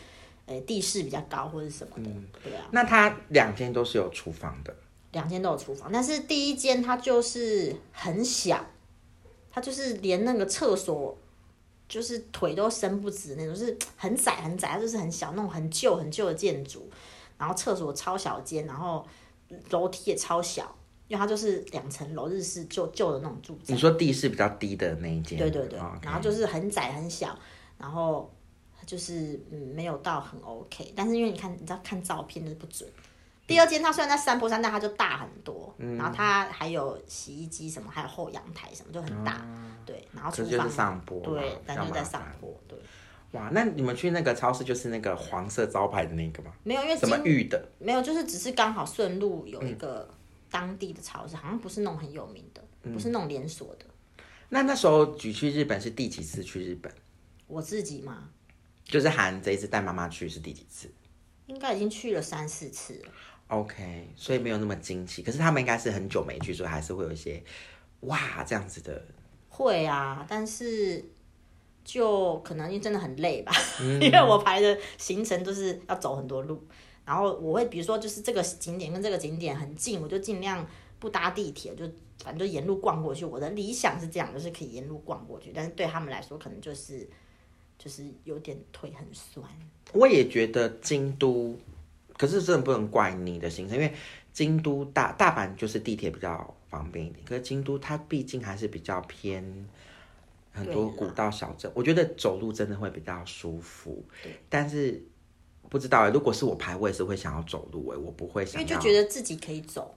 [0.48, 2.10] 呃地势比较高或者什么的，
[2.42, 2.66] 对啊。
[2.72, 4.74] 那它两间都是有厨房的，
[5.12, 8.66] 两间都有厨房，但是第一间它就是很小，
[9.52, 11.16] 它就是连那个厕所。
[11.88, 16.86] 就是腿都伸不直那种，是很窄很窄，它就是很小那种很旧很旧的建筑，
[17.38, 19.02] 然后厕所超小间，然后
[19.70, 23.72] 楼梯也超小，因为它就是两层楼日式旧旧的那种住宅。
[23.72, 25.38] 你说地势比较低的那一间？
[25.38, 27.34] 对对对，然后就是很窄很小，
[27.78, 28.30] 然后
[28.88, 32.88] 就是嗯没有到很 OK，但是因为你看你知道看照片就是不准。
[33.46, 39.46] 第二间它虽然在山坡上，但它就大很多，然后它还有洗衣机什么，还有后阳台什么，就很大。
[39.84, 42.78] 对，然后厨房上坡，对，但就在上坡，对。
[43.32, 46.50] 哇，那你们去那个超市就是那个黄色招牌的那个吗？
[46.62, 47.62] 没有，因为什么玉的？
[47.78, 50.08] 没有，就是只是刚好顺路有一个
[50.50, 53.84] 当地的超市，好像不是那种很有名的，不是那种连锁的。
[54.48, 56.90] 那那时候举去日本是第几次去日本？
[57.46, 58.28] 我自己吗？
[58.88, 60.90] 就是喊这一次带妈妈去是第几次？
[61.46, 63.12] 应该已经去了三四次了。
[63.46, 67.42] OK，所以没有那么惊奇，可是他们应该是很久没去，所以还是会有一些
[68.00, 69.02] 哇这样子的。
[69.48, 71.02] 会啊，但是
[71.84, 73.52] 就可能因为真的很累吧，
[74.00, 76.62] 因为我排的行程都是要走很多路，
[77.04, 80.66] 然后我会比如说就是这个景点跟这个景点很近，我就尽量
[80.98, 81.84] 不搭地铁，就
[82.22, 83.24] 反正就沿路逛过去。
[83.24, 87.08] 我的理想是这样，就是可以沿路逛过去，但是对他们来说可能就是
[87.78, 89.46] 就是有点腿很酸。
[89.92, 91.58] 我也觉得京都。
[92.16, 93.94] 可是真的不能怪你的行程，因为
[94.32, 99.68] 京都大大阪就是地铁比较方便一点，可是京都它毕竟还是比较偏
[100.50, 104.04] 很多古道小镇，我觉得走路真的会比较舒服。
[104.20, 105.00] 对，但是
[105.68, 109.94] 不知道哎，如果是我排，我也是会想要走路哎，我不会想，因为就觉得自己可以走。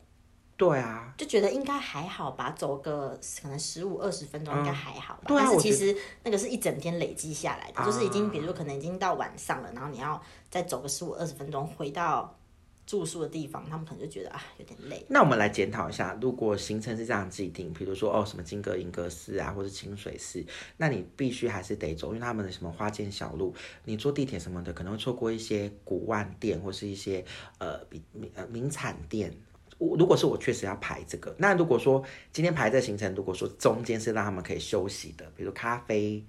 [0.61, 5.21] 对啊，就觉得应该还好吧，走个可能十五二十分钟应该还好吧。
[5.25, 10.21] 但是其实那个是一整天累积下来的，就是已经比如说可能已经到晚上了，然后你要
[10.51, 12.37] 再走个十五二十分钟回到
[12.85, 15.03] 住宿的地方，他们可能就觉得啊有点累。
[15.09, 20.45] 那我们来检讨一下，如果行程是这样既定，比如说哦什么金阁银阁寺啊，或者清水寺，
[20.77, 23.51] 那你必须还是得走，因为他们的什么花间小路，
[23.85, 27.25] 你坐地铁什么的可能会错过一些古玩店或是一些
[27.57, 27.99] 呃比
[28.35, 29.35] 呃名产店。
[29.97, 36.23] 如果是我确实要排这个，那如果说今天排这个行程，如果说中间是让他们可以休息的，比如咖啡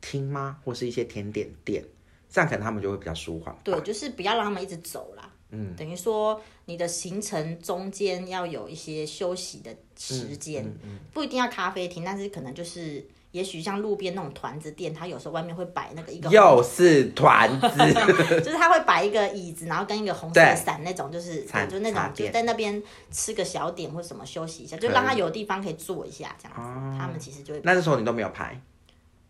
[0.00, 1.84] 厅吗，或是一些甜点店，
[2.30, 3.54] 这样可能他们就会比较舒缓。
[3.64, 5.28] 对，就是不要让他们一直走啦。
[5.50, 10.64] 嗯，等于说你的行程中间要有一些休息的时间，
[11.12, 17.68] 不一定要咖啡厅，但是可能就是也许像路边那种团子店，它有时候外面会摆那个一个，又是团子，
[18.40, 26.98] 就是他会摆一个椅子，然后跟一个红色的伞那种，就是就那种就在那边吃个小点或什么休息一下，就让他有地方可以坐一下这样子。
[26.98, 28.60] 他们其实就会那时候你都没有排，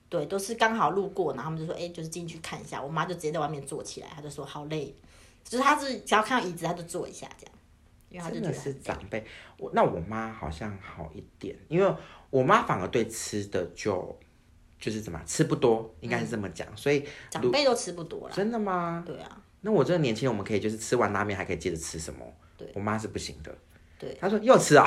[0.09, 2.83] 对，都是刚好路过，然后他们就说，哎，就是进去看一下。
[2.83, 4.93] 我妈就直接在外面坐起来，她就说好累，
[5.45, 7.53] 就是她是只要看到椅子，她就坐一下这样。
[8.31, 9.25] 真的是长辈，
[9.57, 11.95] 我那我妈好像好一点，因为
[12.33, 14.19] 我妈反而对吃的就
[14.81, 18.35] 就是怎么吃不多，应该是这么讲，所以长辈都吃不多了。
[18.35, 19.05] 真的吗？
[19.07, 19.41] 对啊。
[19.61, 22.27] 那我这个年轻人，我们可以就是吃完拉面还可以接着吃什么？
[22.57, 23.55] 对，我妈是不行的。
[23.99, 24.85] 对，她说又吃啊，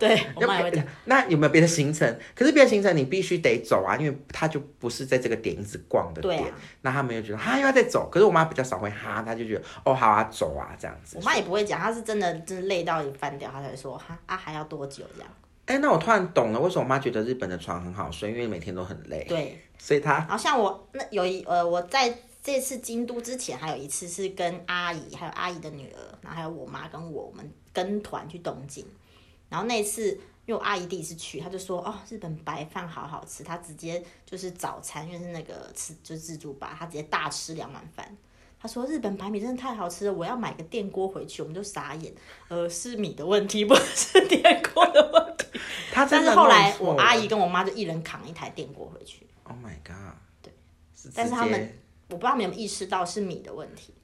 [0.00, 0.84] 对， 我妈也会讲。
[1.04, 2.18] 那有没有别的行程？
[2.34, 6.52] 可是别的行程你必须得走啊，因为她就不是在这个点一直逛的点。
[6.80, 11.16] 那他们又觉得哈又要再走，可是我妈比较少会哈，她就觉得哦好啊走啊这样子。
[11.18, 15.30] 我妈也不会讲，她是真的真的累到你翻掉，她才说哈啊还要多久这样。
[15.70, 19.24] 哎，那我突然懂了，为什么我妈觉得日本的床很好睡，因为每天都很累。
[19.28, 20.20] 对， 所以她。
[20.22, 22.12] 好像我那有一呃我在。
[22.42, 28.82] 这次京都之前还有一次是跟阿姨，还有阿姨的女儿，然后还有我妈跟我们跟团去东京。
[29.50, 30.08] 然后那次
[30.46, 38.16] 因为我阿姨第一次去，她就说：“哦，日本白饭好好吃。”她直接就是早餐，因为是那个吃就是自助吧，她直接大吃两碗饭。
[38.60, 42.12] 她说：“日本白米真的太好吃了，我要买个电锅回去。”我们就傻眼，
[42.48, 45.58] 呃，是米的问题，不是电锅的问题。
[45.92, 49.26] 他但是后来我阿姨跟我妈就一人扛一台电锅回去。
[49.44, 50.14] Oh my god！
[50.42, 50.52] 对，
[51.14, 51.78] 但是他们。
[52.10, 53.94] 我不知道你有没有意识到是米的问题。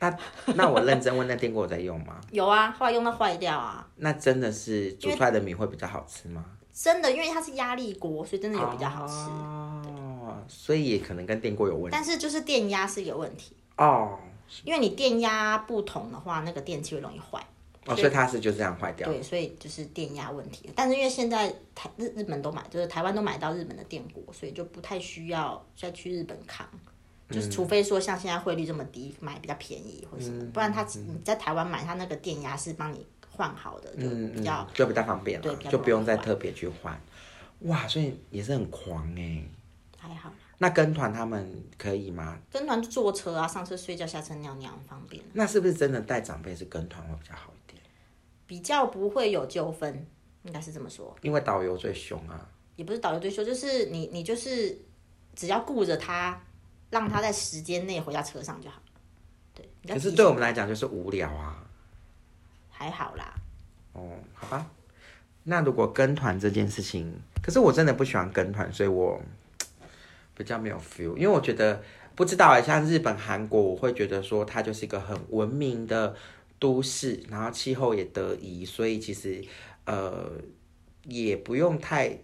[0.00, 0.18] 那
[0.56, 2.20] 那我认真问，那电锅在用吗？
[2.32, 3.88] 有啊，后来用到坏掉啊。
[3.96, 6.44] 那真的是煮出来的米会比较好吃吗？
[6.72, 9.14] 真的，因为它是压力锅，所以真的有比较好吃。
[9.14, 11.90] 哦，所以也可能跟电锅有问题。
[11.92, 14.18] 但是就是电压是有问题哦，
[14.64, 17.44] 因为你电压不同的话，那个电器会容易坏。
[17.86, 19.06] 哦，所以它是就这样坏掉。
[19.06, 20.70] 对，所以就是电压问题。
[20.74, 26.66] 但是因为现在台日日本都买，就是台湾都买到日本的电锅，所以就不太需要再去日本扛。
[27.30, 36.98] 就是除非说像现在汇率这么低，买比较便宜或什么，不然它你在台湾买，它那个电压是帮你换好的，就比较就比较方便了，就不用再特别去换。
[37.60, 39.42] 哇，所以也是很狂哎。
[39.98, 40.30] 还好。
[40.58, 42.38] 那跟团他们可以吗？
[42.50, 45.22] 跟团坐车啊，上车睡觉，下车尿尿，方便。
[45.32, 47.82] 那是不是真的带长辈是跟团会比较好一点？
[48.46, 50.06] 比较不会有纠纷，
[50.42, 51.16] 应该是这么说。
[51.22, 52.48] 因为导游最凶啊。
[52.76, 54.78] 也不是导游最凶，就是你你就是
[55.34, 56.40] 只要顾着他。
[56.90, 58.80] 让他在时间内回到车上就好。
[59.52, 61.66] 对，可是对我们来讲就是无聊啊。
[62.70, 63.34] 还好啦。
[63.94, 64.70] 哦，好吧。
[65.42, 67.12] 那如果跟团这件事情，
[67.42, 69.20] 可是我真的不喜欢跟团，所以我
[70.36, 71.16] 比较没有 feel。
[71.16, 71.82] 因为我觉得
[72.14, 76.14] 不知道哎，像日本、韩国，我会觉得说它就是一个很文明的
[76.58, 79.44] 都市，然后气候也得宜，所以其实
[79.84, 80.30] 呃
[81.06, 82.18] 也不用太。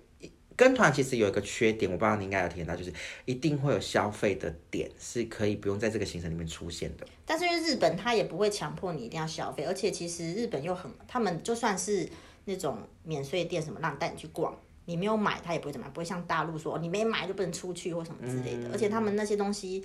[0.57, 2.93] 跟团其实有一个缺点，我不知道你应该有体验到，就是
[3.25, 7.07] 一定会有消费的点是可以不用在这个行程里面出现的。
[7.25, 12.07] 但是因为日本它也不会强迫你一定要消费，而且其实日本又很，他们就算是
[12.45, 18.71] 那种免税店什么让带你去逛，你没有买他也不会怎么样，不会像大陆说你没买就不能出去或什么之类的。
[18.73, 19.85] 而且他们那些东西，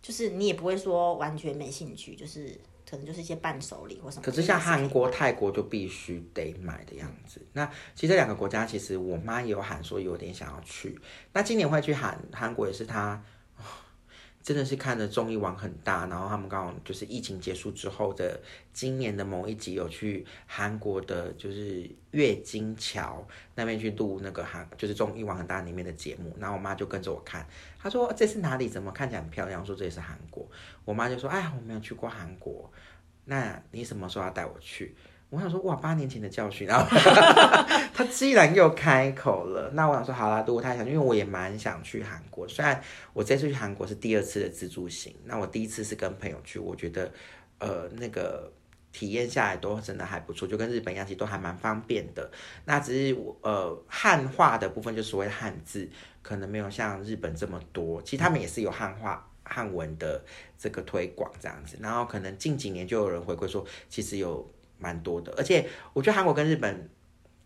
[0.00, 2.60] 就是你也不会说完全没兴趣，就是。
[2.90, 4.22] 可能就是一些伴手礼或什么。
[4.24, 7.40] 可是像韩国、泰国就必须得买的样子。
[7.52, 10.98] 那其实这两个国家，其实我妈也有喊说有点想要去。
[11.32, 13.22] 那今年会去韩韩国也是她，
[14.42, 16.06] 真的是看的综艺网很大。
[16.06, 18.40] 然后他们刚好就是疫情结束之后的
[18.72, 26.34] 今年的某一集有去韩国的，就是月经桥那边去录那个韩，就是综艺网很大里面的节目。
[26.38, 27.46] 然后我妈就跟着我看，
[27.78, 28.68] 她说这是哪里？
[28.68, 29.64] 怎么看起来很漂亮？
[29.64, 30.46] 说这也是韩国。
[30.84, 32.70] 我妈就说：“哎，我没有去过韩国，
[33.24, 34.94] 那你什么时候要带我去？”
[35.30, 36.84] 我想说：“哇，八年前的教训。”然后
[37.94, 42.46] 他既然又开口了，那我想说：“好啦，如果他想，因为我也蛮想去韩国。
[42.48, 47.10] 虽然我这次去韩国是第二次的自助行，那我第一次是跟朋友去，我觉得
[47.58, 48.52] 呃那个
[48.92, 52.30] 体验下来都真的还不错，就跟日本一样，其实都还蛮方便的。
[52.64, 55.88] 那只是我呃汉化的部分，就所谓汉字，
[56.22, 58.02] 可能没有像日本这么多。
[58.02, 60.22] 其实他们也是有汉化。”汉文的
[60.56, 64.48] 这个推广这样子，然后可能近几年就有人回馈说，其实有
[64.80, 66.88] 蛮多的，而且我觉得韩国跟日本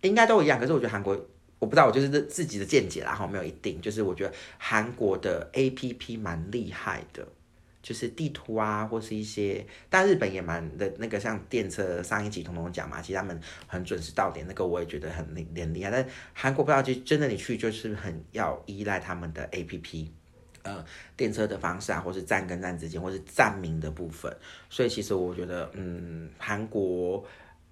[0.02, 1.14] 应该都一样，可是我觉得韩国
[1.58, 7.26] 我不知道，我就是自己的见解啦，哈，没有一定，就是我觉得韩国的 A P P 蛮厉害的，
[7.82, 20.12] 就是地图啊，或是一些，但日本也蛮的那个像电车上一集统统讲嘛，其实他们很准时到点，那个我也觉得很厉很厉害，但韩国不知道，就真的你去就是很要依赖他们的 A P P。
[20.64, 20.82] 呃，
[21.14, 24.34] 电车的方式啊，或是站跟站之间，或是站名的部分，
[24.70, 27.22] 所以其实我觉得，嗯，韩国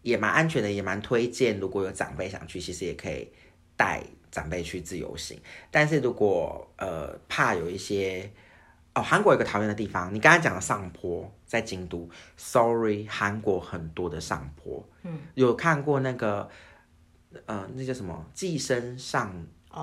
[0.02, 1.58] 也蛮安全的，也蛮推荐。
[1.58, 3.32] 如果有长辈想去，其实也可以
[3.78, 5.40] 带长辈去自由行。
[5.70, 8.30] 但是如果呃怕有一些
[8.94, 16.46] 哦，韩国有个讨厌的地方，你刚才讲的上坡在京都，sorry，韩国很多的上坡，嗯，有看过那个
[17.46, 19.34] 呃那叫什么寄生上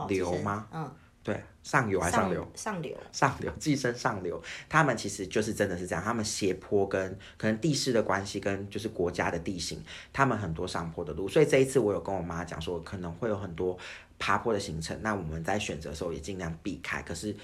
[0.07, 0.67] 流吗？
[0.71, 0.95] 嗯。
[1.21, 2.47] 对，上游还是上流？
[2.55, 4.41] 上流，上流，寄生上流。
[4.67, 9.79] 他们其实就是真的是这样，他们斜坡跟可能地势的关系，跟就是国家的地形，
[10.11, 11.27] 他们很多上坡的路。
[11.27, 13.77] 所以这一次我有跟我妈讲说，可能会有很多
[14.17, 14.99] 爬坡的行程。
[15.03, 17.35] 那我们在选择的时候也尽量避开，可是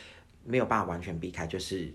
[0.44, 1.94] 没有办法完全避开，就是。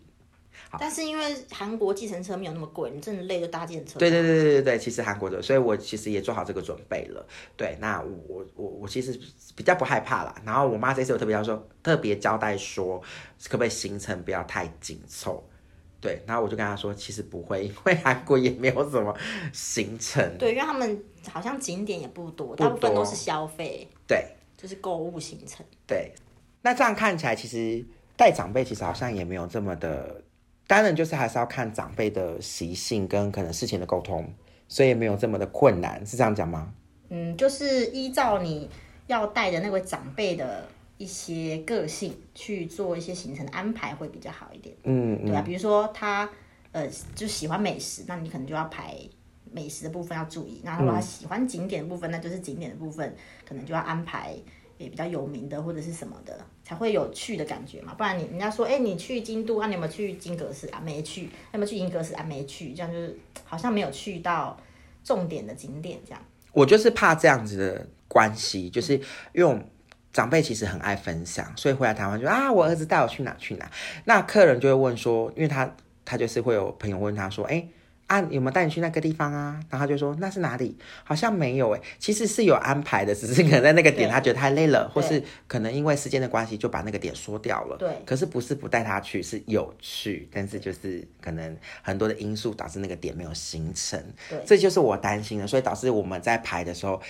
[0.78, 3.98] 但是因为韩国计程车没有那么贵，你真的累就搭计程车。
[3.98, 7.26] 对对对对对对，其实韩国的，所以我其实也做好这个准备了。
[7.56, 9.18] 对，那我我我其实
[9.56, 10.34] 比较不害怕啦。
[10.44, 13.00] 然后我妈这次我特别要说，特别交代说，
[13.48, 15.44] 可不可以行程不要太紧凑。
[16.00, 19.12] 对，然后我就跟她说，其实不会，因为韩国也没有什么
[19.52, 20.38] 行程。
[20.38, 23.88] 对，因为他们好像景点也不多，大部分都是消费。
[24.06, 24.24] 对，
[24.56, 25.66] 就是购物行程。
[25.84, 26.12] 对，
[26.62, 27.84] 那这样看起来，其实
[28.16, 30.22] 带长辈其实好像也没有这么的。
[30.70, 34.32] 当然，就是还是要看长辈的习性跟可能事情的沟通，
[34.68, 36.72] 所以没有这么的困难，是这样讲吗？
[37.08, 38.70] 嗯，就是依照你
[39.08, 40.64] 要带的那位长辈的
[40.96, 44.72] 一些个性去做一些行程的安排会比较好一点。
[44.84, 46.30] 嗯，对啊，比如说他
[46.70, 48.94] 呃就喜欢美食，那你可能就要排
[49.50, 53.12] 美食的部分要注意；那如果他喜欢景点的部分，那就是景点的部分
[53.44, 54.36] 可能就要安排。
[54.78, 56.40] 也比较有名的或者是什么的，
[56.70, 57.92] 才会有趣的感觉嘛。
[57.94, 60.80] 不然你人家说，哎，你去京都啊，你有没有去金阁寺啊？
[60.84, 61.24] 没去。
[61.52, 62.22] 有没有去银阁寺啊？
[62.22, 62.72] 没去。
[62.72, 64.56] 这样就是好像没有去到
[65.02, 66.22] 重点的景点这样。
[66.52, 69.00] 我就是怕这样子的关系，就是
[69.32, 69.66] 因为
[70.12, 73.68] 长辈其实很爱分享，所以回来台湾就啊，我儿子带我去哪去哪。
[74.04, 77.66] 那客人就会问说，因为他他就是会有朋友问他说，哎。
[78.10, 79.60] 啊，有没有带你去那个地方啊？
[79.70, 80.76] 然后他就说那是哪里？
[81.04, 87.76] 好像没有诶，其实是有安排的，只是可能在那个点他觉得太累了，或是可能因为时间的关系就把那个点缩掉了。
[87.76, 94.02] 对，可是不是不带他去，是有去，但是就是可能很多的因素导致那个点没有形成。
[94.28, 97.00] 对，这就是我担心的，所以导致我们在排的时候。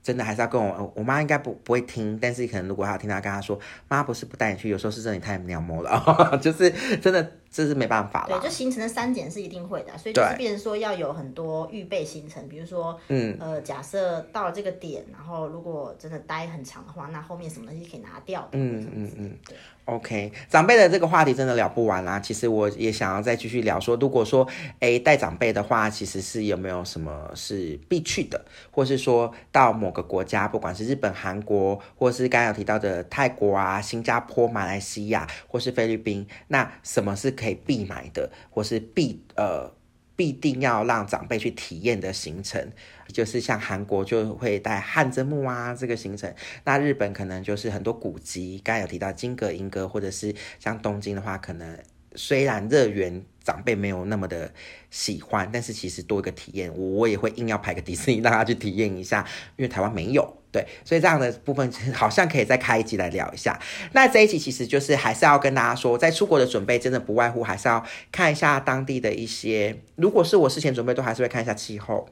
[0.00, 8.38] 真的还是要跟我，我妈应该不不会听，但是可能如果她听她跟她说，妈不是不带你去，有时候是真的太鸟毛了， 就是真的这是没办法了。
[8.38, 18.48] 对，就行程的删减是一定会的，所以就是变成说要有很多预备行程，比如说，嗯，呃，假设到了这个点，然后如果真的待很长的话，那后面什么东西可以拿掉？
[18.52, 19.56] 嗯嗯嗯，对。
[19.86, 22.20] OK，长辈的这个话题真的聊不完啦。
[22.20, 24.46] 其实我也想要再继续聊，说如果说
[24.80, 39.70] 哎带长辈的话，其实是有没有什么是必去的，或是说到某个国家，不管是日本、韩国，或是刚刚有提到的泰国啊、新加坡、马来西亚，或是菲律宾，那什么是可以必买的，或是必呃
[40.16, 42.72] 必定要让长辈去体验的行程？
[43.12, 46.34] 就是像韩国就会带汗蒸木啊这个行程，
[46.64, 51.78] 那日本可能就是很多古籍，刚才有提到金阁银阁，或者是像东京的话，可能
[52.14, 54.52] 虽然乐园长辈没有那么的
[54.90, 63.58] 喜欢，但是其实多一个体验，我也会硬要排个迪士尼让他去体验一下，因为台湾没有，对，所以这样的部分好像可以再开一集来聊一下。
[63.92, 72.08] 那这一集其实就是还是要跟大家说，在出国的准备真的不外乎还是要看一下当地的一些，如果是我事前准备，都还是会看一下气候。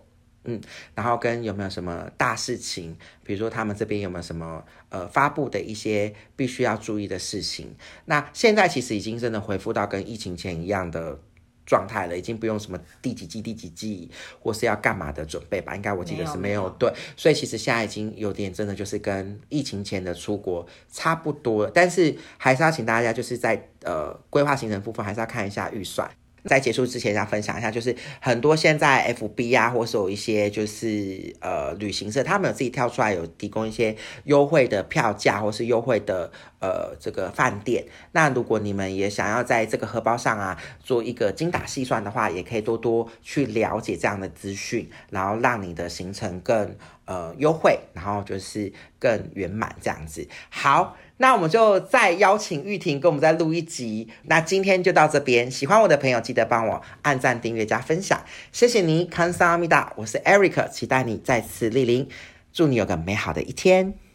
[0.47, 0.61] 嗯，
[0.94, 7.74] 然后跟有没有什么大事情，比如说他们这边有没有什么呃发布的一些必须要注意的事情？
[8.07, 11.18] 那现在其实已经真的恢复到跟疫情前一样的
[11.66, 15.74] 状态了，已经不用什么第几季第几季或是要干嘛的准备吧？
[15.74, 26.09] 应该我记得是没有对，所以其实现在已经有点真的就是跟疫情前的出国差不多，但是还是要请大家就是在呃规划行程部分还是要看一下预算。
[26.47, 36.30] 在结束之前，要分享一下，就是很多现在 FB 啊，或是有一些就是呃旅行社，他们有自己跳出来有提供一些优惠的票价，或是优惠的
[36.61, 37.84] 呃这个饭店。
[38.12, 46.76] 那如果你们也想要在这个荷包上啊做一个精打细算的话，也可以多多去了解这样的资讯，然后让你的行程更
[47.07, 50.26] 呃优惠，然后就是更圆满这样子。
[50.51, 50.97] 好。
[51.19, 54.09] 那我们就再邀请玉婷跟我们再录一集。
[54.25, 62.09] 那今天就到这边，喜欢我的朋友记得帮我按赞、订阅、加分享，谢谢你，康萨阿米达，我是 Eric，期待你再次莅临，
[62.53, 64.05] 祝你有个美好的一天。